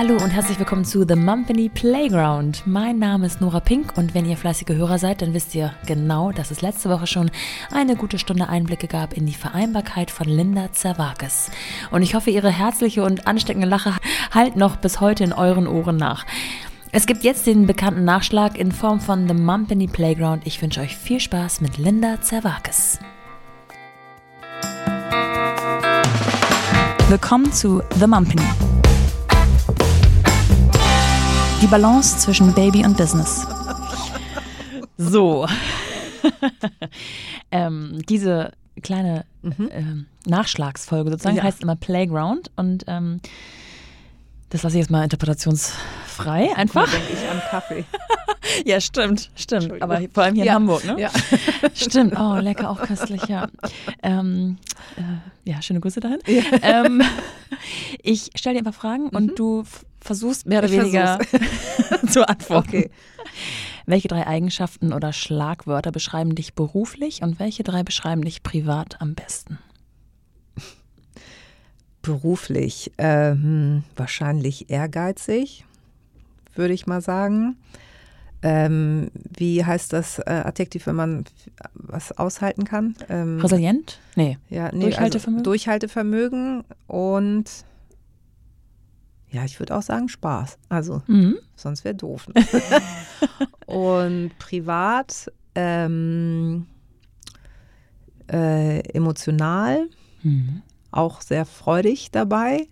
[0.00, 2.66] Hallo und herzlich willkommen zu The Mumpany Playground.
[2.66, 6.32] Mein Name ist Nora Pink und wenn ihr fleißige Hörer seid, dann wisst ihr genau,
[6.32, 7.30] dass es letzte Woche schon
[7.70, 11.50] eine gute Stunde Einblicke gab in die Vereinbarkeit von Linda Zerwakis.
[11.90, 13.92] Und ich hoffe, ihre herzliche und ansteckende Lache
[14.32, 16.24] halt noch bis heute in euren Ohren nach.
[16.92, 20.46] Es gibt jetzt den bekannten Nachschlag in Form von The Mumpany Playground.
[20.46, 23.00] Ich wünsche euch viel Spaß mit Linda Zerwakis.
[27.10, 28.79] Willkommen zu The Mumpany.
[31.60, 33.46] Die Balance zwischen Baby und Business.
[34.96, 35.46] So.
[37.50, 39.68] ähm, diese kleine Mhm.
[39.72, 41.42] ähm, Nachschlagsfolge sozusagen Ja.
[41.42, 43.20] heißt immer Playground und ähm,
[44.50, 46.90] das lasse ich jetzt mal interpretationsfrei einfach.
[46.90, 47.84] denke ich an Kaffee.
[48.64, 49.80] Ja, stimmt, stimmt.
[49.80, 50.54] Aber vor allem hier in Ja.
[50.54, 50.96] Hamburg, ne?
[50.98, 51.10] Ja.
[51.74, 52.18] Stimmt.
[52.18, 53.46] Oh, lecker, auch köstlich, ja.
[54.02, 54.56] Ähm,
[54.96, 56.18] äh, ja, schöne Grüße dahin.
[56.62, 57.00] Ähm,
[58.02, 59.62] ich stelle dir einfach Fragen und du
[60.00, 60.68] versuchst mehr oder.
[60.68, 61.18] Ich weniger
[62.08, 62.68] zu antworten.
[62.68, 62.90] Okay.
[63.86, 69.14] Welche drei Eigenschaften oder Schlagwörter beschreiben dich beruflich und welche drei beschreiben dich privat am
[69.14, 69.58] besten?
[72.02, 75.64] Beruflich ähm, wahrscheinlich ehrgeizig,
[76.54, 77.56] würde ich mal sagen.
[78.42, 81.24] Ähm, wie heißt das äh, Adjektiv, wenn man
[81.74, 82.94] was aushalten kann?
[83.10, 83.98] Ähm, Resilient?
[84.16, 84.38] Nee.
[84.48, 85.40] ja, nee, Durchhaltevermögen?
[85.40, 87.64] Also Durchhaltevermögen und
[89.30, 90.58] ja, ich würde auch sagen Spaß.
[90.68, 91.36] Also Mhm.
[91.56, 92.26] sonst wäre doof.
[93.66, 96.66] und privat ähm,
[98.30, 99.88] äh, emotional,
[100.22, 100.62] Mhm.
[100.90, 102.66] auch sehr freudig dabei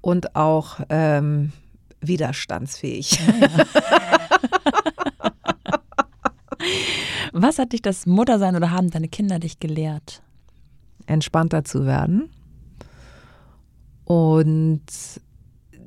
[0.00, 1.52] und auch ähm,
[2.00, 3.18] widerstandsfähig.
[7.32, 10.22] Was hat dich das Muttersein oder haben deine Kinder dich gelehrt?
[11.06, 12.28] entspannter zu werden
[14.04, 14.82] und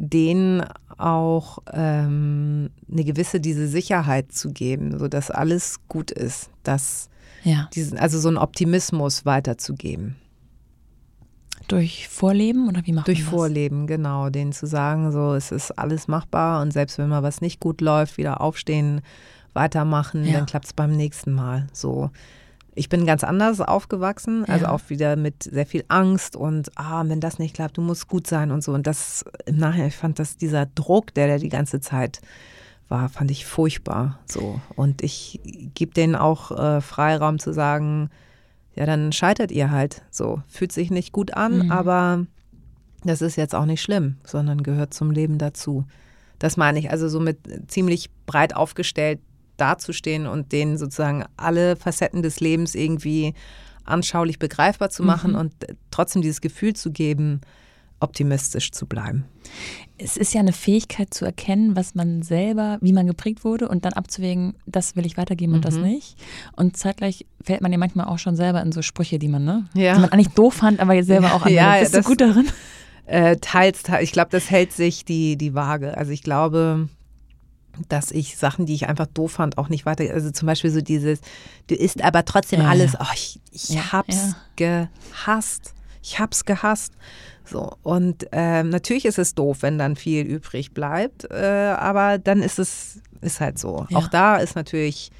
[0.00, 0.62] denen
[0.96, 7.10] auch ähm, eine gewisse diese Sicherheit zu geben, sodass alles gut ist, dass
[7.42, 7.68] Ja.
[7.74, 10.14] diesen, also so einen Optimismus weiterzugeben.
[11.66, 13.34] Durch Vorleben oder wie macht Durch man das?
[13.34, 17.40] Vorleben, genau, denen zu sagen, so es ist alles machbar und selbst wenn mal was
[17.40, 19.02] nicht gut läuft, wieder aufstehen,
[19.52, 20.34] weitermachen, Ja.
[20.34, 21.66] dann klappt es beim nächsten Mal.
[21.72, 22.10] So.
[22.78, 24.70] Ich bin ganz anders aufgewachsen, also Ja.
[24.72, 28.26] auch wieder mit sehr viel Angst und ah, wenn das nicht klappt, du musst gut
[28.26, 28.72] sein und so.
[28.72, 32.20] Und das im Nachhinein, ich fand das dieser Druck, der da die ganze Zeit
[32.88, 34.18] war, fand ich furchtbar.
[34.30, 34.60] So.
[34.76, 35.40] Und ich
[35.74, 38.10] gebe denen auch äh, Freiraum zu sagen,
[38.74, 40.02] ja, dann scheitert ihr halt.
[40.10, 40.40] So.
[40.48, 41.70] Fühlt sich nicht gut an, Mhm.
[41.72, 42.26] aber
[43.04, 45.84] das ist jetzt auch nicht schlimm, sondern gehört zum Leben dazu.
[46.38, 47.38] Das meine ich, also so mit
[47.70, 49.18] ziemlich breit aufgestellt
[49.58, 53.34] dazustehen und denen sozusagen alle Facetten des Lebens irgendwie
[53.84, 55.38] anschaulich begreifbar zu machen Mhm.
[55.38, 55.52] und
[55.90, 57.40] trotzdem dieses Gefühl zu geben,
[58.00, 59.24] optimistisch zu bleiben.
[59.96, 63.84] Es ist ja eine Fähigkeit zu erkennen, was man selber, wie man geprägt wurde und
[63.84, 65.82] dann abzuwägen, das will ich weitergeben und das Mhm.
[65.82, 66.16] nicht.
[66.54, 69.64] Und zeitgleich fällt man ja manchmal auch schon selber in so Sprüche, die man, ne?
[69.74, 69.94] Ja.
[69.94, 71.80] Die man eigentlich doof fand, aber jetzt selber auch Ja, anwendet.
[71.80, 72.46] Bist das- du gut darin?
[73.06, 75.96] Äh, teils, teils, ich glaube, das hält sich die, die Waage.
[75.96, 76.88] Also ich glaube,
[77.88, 80.04] dass ich Sachen, die ich einfach doof fand, auch nicht weiter.
[80.12, 81.20] Also zum Beispiel so dieses,
[81.68, 82.92] du isst aber trotzdem Ja, alles.
[82.94, 82.98] ja.
[83.02, 85.74] Oh, ich ich Ja, hab's gehasst.
[86.02, 86.92] Ich hab's gehasst.
[87.44, 92.42] So, und ähm, natürlich ist es doof, wenn dann viel übrig bleibt, äh, aber dann
[92.42, 93.86] ist es, ist halt so.
[93.88, 93.96] Ja.
[93.98, 95.10] Auch da ist natürlich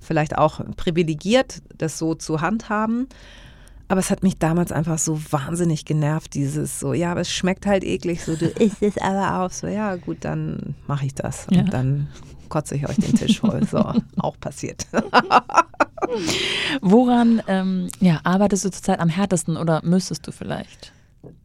[0.00, 3.08] vielleicht auch privilegiert, das so zu handhaben.
[3.88, 7.66] Aber es hat mich damals einfach so wahnsinnig genervt, dieses so, ja, aber es schmeckt
[7.66, 9.50] halt eklig, so, du isst es aber auch.
[9.50, 11.46] So, ja, gut, dann mache ich das.
[11.48, 11.62] Und Ja.
[11.62, 12.08] dann
[12.48, 13.64] kotze ich euch den Tisch voll.
[13.64, 13.78] So,
[14.18, 14.86] auch passiert.
[16.82, 20.92] Woran ähm, ja, arbeitest du zurzeit am härtesten oder müsstest du vielleicht?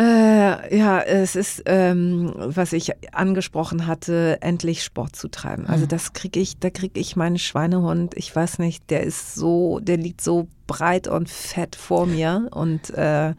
[0.00, 5.66] Äh, ja, es ist, ähm, was ich angesprochen hatte, endlich Sport zu treiben.
[5.66, 5.88] Also Mhm.
[5.88, 9.98] das kriege ich, da kriege ich meinen Schweinehund, ich weiß nicht, der ist so, der
[9.98, 13.34] liegt so breit und fett vor mir und äh,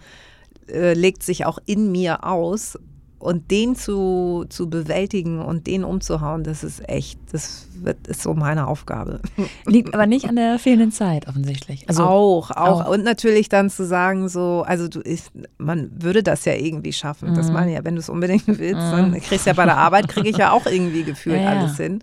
[0.68, 2.77] äh, legt sich auch in mir aus.
[3.21, 8.33] Und den zu, zu bewältigen und den umzuhauen, das ist echt, das wird, ist so
[8.33, 9.21] meine Aufgabe.
[9.65, 11.88] Liegt aber nicht an der fehlenden Zeit offensichtlich.
[11.88, 12.89] Also auch, auch, auch.
[12.91, 17.33] Und natürlich dann zu sagen, so, also du ist, man würde das ja irgendwie schaffen.
[17.35, 17.53] Das Mhm.
[17.53, 20.07] meine ich ja, wenn du es unbedingt willst, dann kriegst du ja bei der Arbeit,
[20.07, 21.59] kriege ich ja auch irgendwie gefühlt Ja, ja.
[21.59, 22.00] alles hin.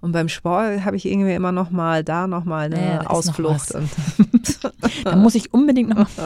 [0.00, 3.74] Und beim Sport habe ich irgendwie immer noch mal da noch mal eine Ja, Ausflucht.
[5.04, 6.08] da muss ich unbedingt noch.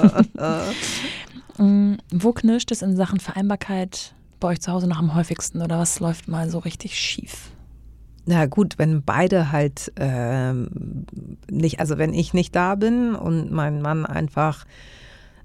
[1.58, 5.78] Mm, Wo knirscht es in Sachen Vereinbarkeit bei euch zu Hause noch am häufigsten oder
[5.78, 7.50] was läuft mal so richtig schief?
[8.24, 11.06] na gut, wenn beide halt ähm,
[11.50, 14.64] nicht, also wenn ich nicht da bin und mein Mann einfach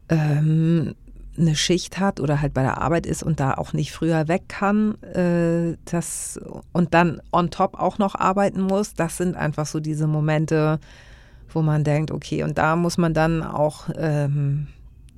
[0.09, 0.93] ähm,
[1.37, 4.43] eine Schicht hat oder halt bei der Arbeit ist und da auch nicht früher weg
[4.47, 6.39] kann, äh, das
[6.71, 10.79] und dann on top auch noch arbeiten muss, das sind einfach so diese Momente,
[11.49, 14.67] wo man denkt, okay, und da muss man dann auch ähm,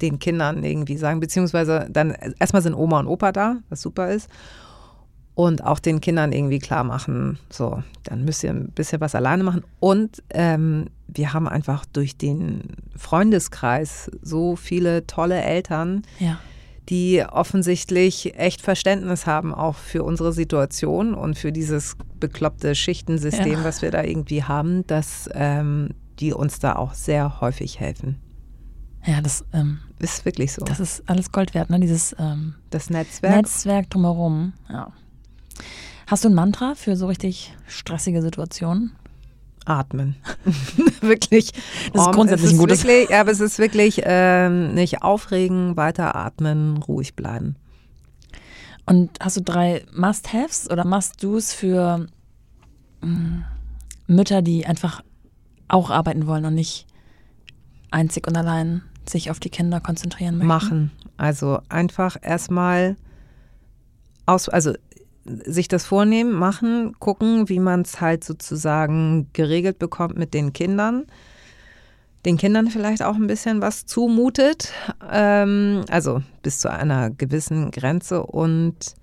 [0.02, 4.30] den Kindern irgendwie sagen, beziehungsweise dann erstmal sind Oma und Opa da, was super ist.
[5.36, 9.44] Und auch den Kindern irgendwie klar machen, so, dann müsst ihr ein bisschen was alleine
[9.44, 9.64] machen.
[9.80, 12.64] Und ähm, wir haben einfach durch den
[12.98, 16.40] Freundeskreis so viele tolle Eltern, Ja.
[16.90, 23.64] die offensichtlich echt Verständnis haben, auch für unsere Situation und für dieses bekloppte Schichtensystem, Ja.
[23.64, 28.18] was wir da irgendwie haben, dass ähm, die uns da auch sehr häufig helfen.
[29.10, 30.64] Ja, das, ähm, Ist wirklich so.
[30.66, 31.80] das ist alles Gold wert, ne?
[31.80, 33.36] Dieses ähm, Das Netzwerk.
[33.36, 34.54] Netzwerk drumherum.
[34.70, 34.92] Ja.
[36.06, 38.92] Hast du ein Mantra für so richtig stressige Situationen?
[39.66, 40.16] Atmen.
[41.02, 41.52] wirklich.
[41.94, 45.02] Das ist Um, grundsätzlich ist ein gutes- Wirklich, ja, aber es ist wirklich ähm, nicht
[45.02, 47.56] aufregen, weiter atmen, ruhig bleiben.
[48.86, 52.08] Und hast du drei Must-Haves oder Must-Dos für
[53.02, 53.42] mm,
[54.08, 55.02] Mütter, die einfach
[55.68, 56.88] auch arbeiten wollen und nicht
[57.92, 60.48] einzig und allein sich auf die Kinder konzentrieren möchten?
[60.48, 60.92] Machen.
[61.18, 62.96] Also einfach erstmal
[64.26, 64.74] aus, also
[65.26, 71.06] sich das vornehmen, machen, gucken, wie man es halt sozusagen geregelt bekommt mit den Kindern.
[72.26, 74.74] Den Kindern vielleicht auch ein bisschen was zumutet,
[75.10, 78.96] ähm, also bis zu einer gewissen Grenze und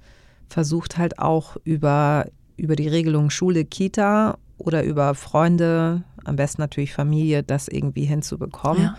[0.49, 2.27] versucht halt auch über,
[2.57, 8.85] über die Regelung Schule, Kita oder über Freunde, am besten natürlich Familie, das irgendwie hinzubekommen
[8.85, 8.97] Ja.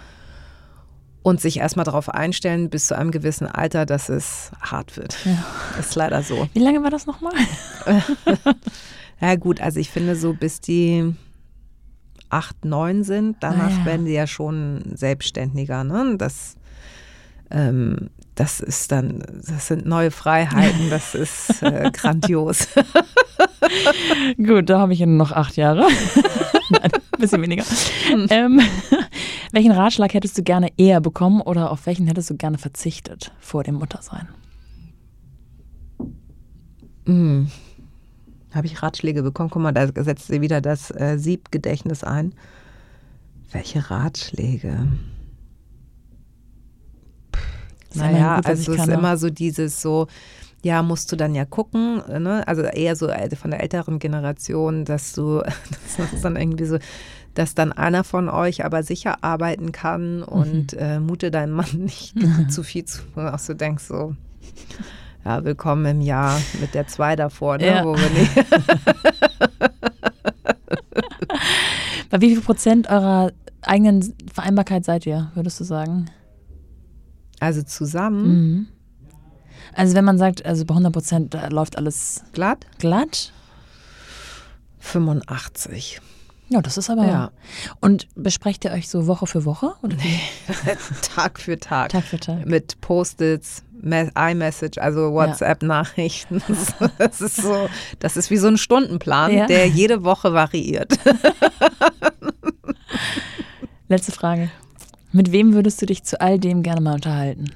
[1.28, 5.18] Und sich erstmal darauf einstellen, bis zu einem gewissen Alter, dass es hart wird.
[5.26, 5.44] Ja.
[5.78, 6.48] Ist leider so.
[6.54, 7.34] Wie lange war das nochmal?
[9.20, 11.16] Ja gut, also ich finde so, bis die
[12.30, 13.86] acht, neun sind, danach Ah, ja.
[13.86, 15.84] werden die ja schon selbstständiger.
[15.84, 16.16] Ne?
[16.20, 16.56] Das,
[17.50, 22.68] ähm, das ist dann, das sind neue Freiheiten, das ist äh, grandios.
[24.38, 25.88] Gut, da habe ich ja noch acht Jahre.
[26.69, 27.64] Nein, ein bisschen weniger.
[28.30, 28.60] ähm,
[29.52, 33.64] welchen Ratschlag hättest du gerne eher bekommen oder auf welchen hättest du gerne verzichtet vor
[33.64, 34.28] dem Muttersein?
[37.06, 37.50] Hm.
[38.54, 39.50] Habe ich Ratschläge bekommen?
[39.50, 42.34] Guck mal, da setzt sie wieder das äh, Siebgedächtnis ein.
[43.52, 44.88] Welche Ratschläge?
[47.94, 50.08] Immerhin Naja, gut, also ich es ist immer so dieses so,
[50.63, 52.45] ja, musst du dann ja gucken, ne?
[52.48, 55.42] also eher so äh, von der älteren Generation, dass du,
[55.98, 56.77] das ist dann irgendwie so,
[57.36, 60.80] dass dann einer von euch aber sicher arbeiten kann und Mhm.
[60.80, 62.15] äh, mute deinem Mann nicht
[62.50, 64.15] zu viel zu, auch so denkst so,
[65.24, 67.68] ja, willkommen im Jahr mit der zwei davor, ne?
[67.68, 67.83] Ja.
[67.86, 68.31] wo wir nicht,
[72.09, 73.31] Bei wie viel Prozent eurer
[73.62, 76.06] eigenen Vereinbarkeit seid ihr, würdest du sagen?
[77.39, 78.68] also zusammen, Mhm.
[79.74, 83.31] Also wenn man sagt, also bei 100 Prozent läuft alles glatt, glatt,
[84.80, 86.00] 85.
[86.50, 87.06] ja, das ist aber.
[87.06, 87.31] Ja.
[87.81, 89.74] Und besprecht ihr euch so Woche für Woche?
[89.84, 90.19] Oder wie?
[91.16, 91.90] Tag für Tag.
[91.90, 92.46] Tag für Tag.
[92.46, 96.42] mit Post-its, Me- iMessage, also WhatsApp-Nachrichten.
[96.98, 97.69] Das ist so,
[98.00, 99.46] das ist wie so ein Stundenplan, Ja.
[99.46, 100.98] der jede Woche variiert.
[103.90, 104.50] Letzte Frage.
[105.12, 107.52] Mit wem würdest du dich zu all dem gerne mal unterhalten?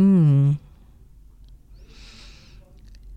[0.00, 0.56] Hm.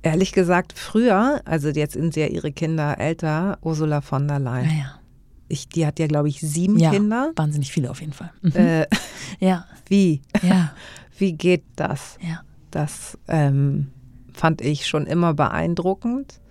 [0.01, 4.67] Ehrlich gesagt, früher, also jetzt sind ja ihre Kinder älter, Ursula von der Leyen.
[4.67, 4.99] Naja.
[5.47, 7.31] Ich, die hat ja, glaube ich, sieben Ja, Kinder.
[7.35, 8.31] wahnsinnig viele auf jeden Fall.
[8.41, 8.51] Mhm.
[8.55, 8.85] Äh,
[9.39, 10.21] Ja, wie?
[10.41, 10.71] ja,
[11.17, 12.17] Wie geht das?
[12.21, 12.41] ja.
[12.71, 13.91] Das ähm,
[14.33, 16.41] fand ich schon immer beeindruckend.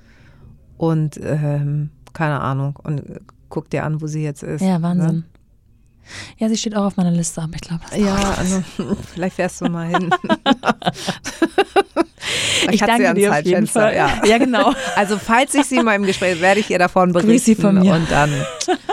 [0.78, 2.76] Und ähm, keine Ahnung.
[2.82, 4.60] Und äh, guck dir an, wo sie jetzt ist.
[4.62, 5.16] Ja, Wahnsinn.
[5.16, 5.24] Ne?
[6.38, 8.62] Ja, sie steht auch auf meiner Liste, aber ich glaube, das Ja, also
[9.14, 10.10] vielleicht fährst du mal hin.
[12.70, 13.96] Ich danke dir auf jeden Zeitfenster, Fall.
[13.96, 14.24] Ja.
[14.24, 14.72] Ja, genau.
[14.94, 17.32] Also falls ich sie mal im Gespräch, werde ich ihr davon berichten.
[17.32, 17.94] Grüß sie von mir.
[17.94, 18.30] Und dann,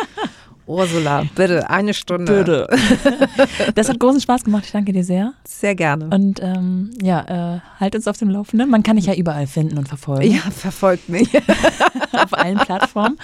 [0.69, 2.37] Ursula, bitte, eine Stunde.
[2.37, 2.67] Bitte.
[3.75, 4.65] Das hat großen Spaß gemacht.
[4.65, 5.33] Ich danke dir sehr.
[5.43, 6.09] Sehr gerne.
[6.13, 8.69] Und ähm, ja, äh, halt uns auf dem Laufenden.
[8.69, 10.31] Man kann dich ja überall finden und verfolgen.
[10.31, 11.29] Ja, verfolgt mich.
[12.11, 13.17] Auf allen Plattformen.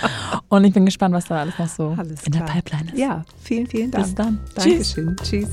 [0.50, 2.42] Und ich bin gespannt, was da alles noch so Alles in der.
[2.42, 2.98] Pipeline ist.
[2.98, 4.06] Ja, vielen, vielen Dank.
[4.06, 4.40] Bis dann.
[4.58, 4.96] Tschüss.
[4.96, 5.16] Dankeschön.
[5.24, 5.50] Tschüss.